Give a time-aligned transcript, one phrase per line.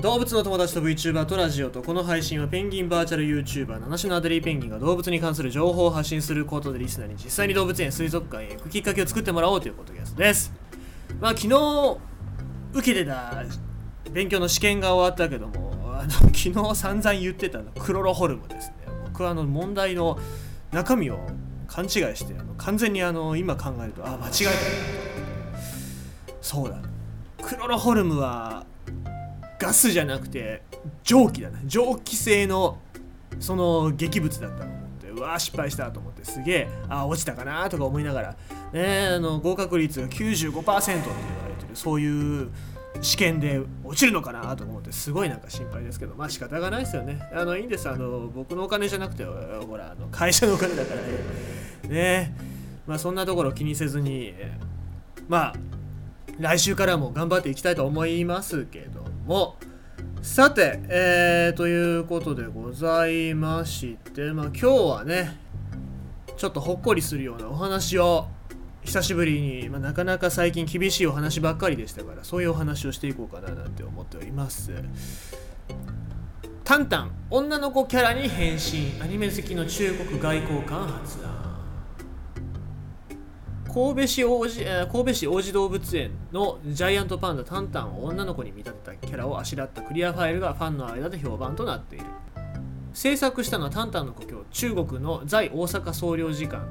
[0.00, 10.52] 動物の友達と VTuber とラジオとこの配信はペンギンバーチャル YouTuber 七種のアデリーペンギンが動物に関する情報を発信することでリスナーに実際に動物園水族館へ行くきっかけを作ってもらおうということです。
[11.20, 11.98] まあ昨日
[12.74, 13.42] 受けてた
[14.12, 18.74] 勉強の試験が終わったけどもあの昨日散々言ってたのクロロホルムですね。
[19.06, 20.16] 僕はあの問題の
[20.70, 21.18] 中身を
[21.66, 25.58] 勘違いしてあの完全にあの今考えるとあ間違えた。
[26.40, 26.78] そうだ。
[27.42, 28.64] クロロホルムは
[29.68, 30.62] ガスじゃなくて
[31.02, 32.78] 蒸気だな蒸気性の
[33.38, 38.36] その劇物だったと思ってうわー失敗したと思ってすげえあ落ちたかなとか思いながら
[38.72, 40.58] ねあの合格率が95%って言わ
[41.48, 42.48] れてるそういう
[43.02, 47.20] 試験で落ちるのかなと思ってすごいなんか心配ですけどまあ仕方がないですよね。
[47.34, 47.90] あのいいんです。
[47.90, 51.94] あの僕のお金じゃなくてほらあの会社のお金だからね。
[51.94, 52.34] ね
[52.86, 54.32] まあそんなところ気にせずに
[55.28, 55.54] まあ
[56.40, 59.07] 来週からも頑張っていきたいと思いますけど。
[59.28, 59.56] も
[60.22, 65.36] さて、えー、ということでございまして、まあ、今日はね
[66.38, 68.26] ちょっとほっこりするようなお話を
[68.84, 74.72] 久しぶりに、まあ、なかなか最近厳しいお話ばっかりでしたからそういうお話をしていこうかななんて思っております。
[76.64, 79.00] タンタン女の子キャラに変身。
[79.02, 81.47] アニメ好きの中国外交官発案。
[83.68, 92.06] 神戸市王子神戸市王子動物園のジャイアントパンダタンタンを女の子に見立てたキャラをあしらったクリアファイルがファンの間で評判となっている。
[92.94, 96.64] 制作したのはタンタンの故郷中国の在大阪総領事館。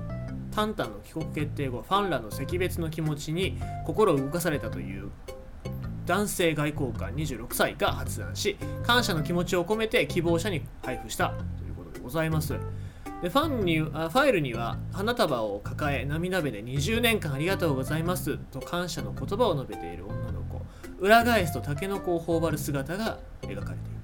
[0.51, 5.11] タンタンの帰国決定後ファンらの惜別の気持ちに心を動かされたという。
[6.07, 12.55] 男性外交官26歳が発案し感謝の気持ちを込めて希望者に配布したということでございます。
[13.21, 20.61] でファンにあファイルには花束を抱え涙目で20年間ありがとうございますと感謝の言葉を述べている女の子。
[20.99, 23.97] 裏返すとタケノコを頬張る姿が描かれている。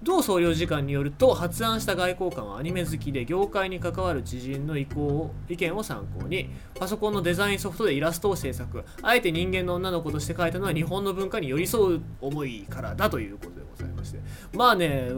[0.00, 6.50] 同総領事館によると発案した外交官はアニメ好きで業界に関わる知人の意向を意見を参考に。
[6.76, 8.84] パソコンのデザインソフトでイラストを制作。
[9.02, 14.20] あえて人間の女の子として描いたのは日本の文化に寄り添う思いからだということでございまして。
[14.52, 15.10] まあね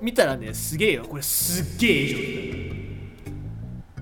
[0.00, 1.04] 見たらねすげえよ。
[1.04, 2.76] これすっげえいい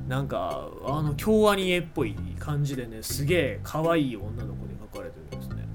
[0.09, 5.67] なんかあの京アニメっぽい感じでねすげえ可愛い女の子で描かれてるんですね。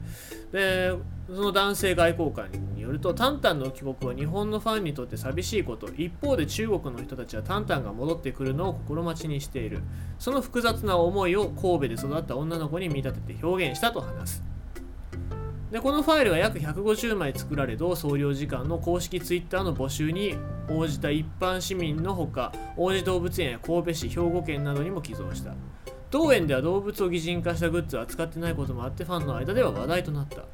[0.51, 0.93] で
[1.27, 5.87] その男性外交官によるとタンタンの帰国は日本のファンにとって寂しいこと。
[5.89, 9.81] 一方で中国の人たちはタンタンが戻ってくるのを心待ちにしている。
[10.17, 14.48] その複雑な思いを神戸で育った女の子に見立てて表現したと話す。
[15.71, 20.35] でこのファイルは約150枚作られ同総領事館の公式 Twitter の募集に
[20.67, 25.53] 応じた一般市民のほか王子動物園や神戸市兵庫県などにも寄贈した。
[26.09, 30.45] 当園では動物を擬人化したグッズは扱ってないこともあってファンの間では話題となった。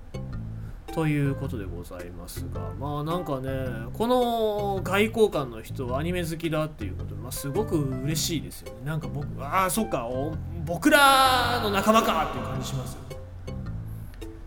[0.93, 3.49] ということでございますがまあなんかね
[3.91, 8.85] この外交官の人はアニメ好きだっていうことで、まあ、すごく嬉しいですよね。
[8.85, 10.09] なんか僕ああそっか
[10.65, 13.01] 僕らの仲間かっていう感じしますよ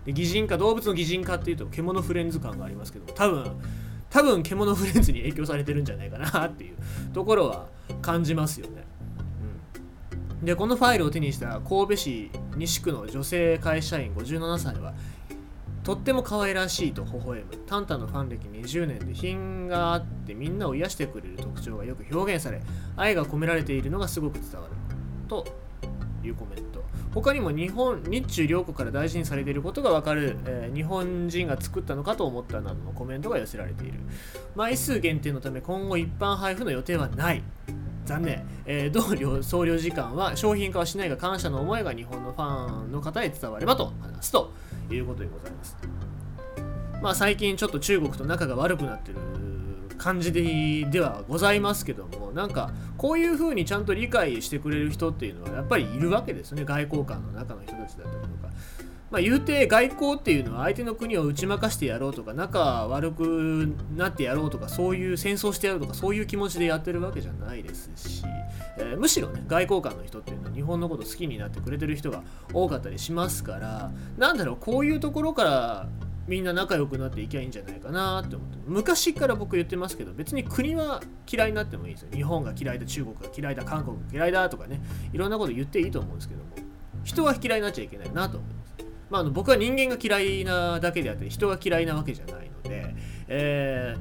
[0.09, 3.61] で擬人化動物の擬人化っていうと獣フレンズ感がありますけど多分
[4.09, 6.77] 多分獣フレンズに影響されてるんじゃないかなっていう
[7.13, 7.67] ところは
[8.01, 8.85] 感じますよね、
[10.41, 14.95] うん、でこのファイルを手にした神戸市西区の女性会社員57歳は
[15.85, 22.63] とっても可愛らしいと微笑むタンタンのファン歴20年で品があってみんなを癒してくれる特徴がよく表現され
[22.97, 24.75] 愛が込められているのがすごく伝わる
[25.29, 25.47] と
[26.25, 26.78] いうコメント。
[27.13, 33.95] 他にも日本日中両国から大事にされていることが分かる、えー、日本人が作ったのかと思ったなどのコメントが寄せられている。
[34.55, 37.43] 枚数限定のため今後一般配布の予定はない。
[38.05, 44.51] 残念、えー、同僚総領時間は商品化はしないが感謝の思いが日本のファンの方へ伝わればと話すと
[44.91, 45.77] いうことでございます。
[47.03, 49.19] まあ最近ちょっと中国と仲が悪くなってる。
[49.99, 58.49] 感じでではございますけどもなんかこういう風にちゃんと理解してくれる人っていうのはやっぱりいるわけですね外交官の中の人たちだったりとか。
[59.11, 68.23] まあ、言うて外交っていうのは相手の国を打ち負かしてやろうとか仲悪くなってやろうとかそういう戦争してやろうとかそういう気持ちでやってるわけじゃないですし、
[68.77, 72.23] えー、むしろね外交官の人っていうのは日本のこと好きになってくれてる人が
[72.53, 75.89] 多かったりしますからなんだろうこういうところから
[76.29, 78.59] みんな仲良くなっていきゃいいんじゃないかなって思って。
[78.67, 82.09] 昔から僕言ってますけど別に国は嫌いになってもいいですよ。
[82.13, 84.81] 日本が嫌いだ中国が嫌いだ韓国が嫌いだとかね。
[85.13, 86.51] いろんなこと言っていいと思うんですけども。
[87.03, 88.75] 人は嫌いになっちゃいけないなと思います。
[89.09, 92.95] まあ、あの僕は人間が嫌いなだけであって人が嫌いなわけじゃないので、
[93.29, 93.97] え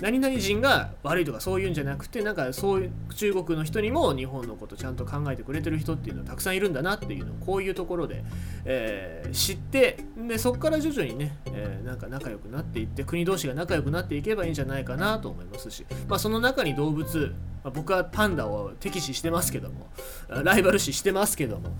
[0.00, 8.22] 何々人が悪いとかそういうんじゃなくてなんかそういう中国の人にも日本のことちゃんと考えてくれてる人っていうのはたくさんいるんだなっていうのをこういうところで、
[8.66, 9.98] えー、知って
[10.28, 17.34] でそこから徐々にね、えー、なんか仲良くなっていって国同士が仲良くなっていけばいいんじゃないかなと思いますし、まあ、その中に動物、
[17.64, 19.88] まあ、僕はパンダを敵視してますけども
[20.28, 21.70] ライバル視してますけども、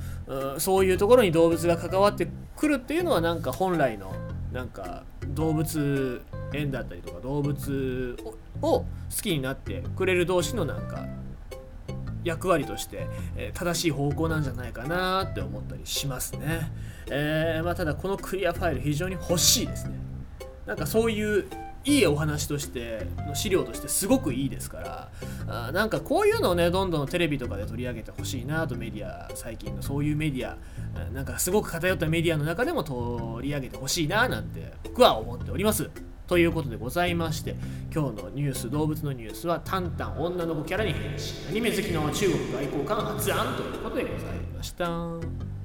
[0.54, 4.14] う、そういうところに動物が関わってくるっていうのはなんか本来の
[4.52, 5.04] なんか
[5.34, 6.22] 動物
[6.56, 8.16] 園だったりとか動物
[8.62, 8.86] を好
[9.22, 11.06] きになってくれる同士のなんか
[12.24, 13.06] 役割として、
[13.36, 16.72] えー、正しい方向なんじゃないかなって思ったりしますね。
[17.08, 19.94] えー、まあ、ただこのクリアファイル非常に欲しいですね。
[20.66, 21.46] なんかそういう
[21.86, 25.10] いいお話としての資料としてすごくいいですから
[25.46, 30.56] あなんかこういうのをねどんどんテレビとかで取り上げてほしいなとメディア最近のそういうメディア
[31.12, 35.88] なんかすごく偏ったメディアの中でも取り上げてほしいななんて僕は思っております
[36.26, 37.54] ということでございまして
[37.94, 44.18] 今日のニュース動物のニュースはタンタン女の子キャラに変身アニメ好きの中国外交官発案ということでござい
[44.56, 45.55] ました。